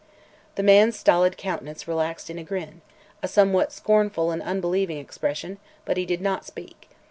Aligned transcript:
The 0.55 0.63
man's 0.63 0.97
stolid 0.97 1.37
countenance 1.37 1.87
relaxed 1.87 2.31
in 2.31 2.39
a 2.39 2.43
grin 2.43 2.81
a 3.21 3.27
somewhat 3.27 3.71
scornful 3.71 4.31
and 4.31 4.41
unbelieving 4.41 4.97
expression 4.97 5.59
but 5.85 5.95
he 5.95 6.07
did 6.07 6.21
not 6.21 6.43
speak. 6.43 6.89